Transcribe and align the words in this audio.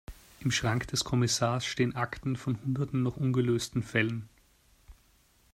Im 0.39 0.49
Schrank 0.49 0.87
des 0.87 1.03
Kommissars 1.03 1.63
stehen 1.63 1.95
Akten 1.95 2.35
von 2.35 2.59
hunderten 2.63 3.03
noch 3.03 3.17
ungelösten 3.17 3.83
Fällen. 3.83 4.27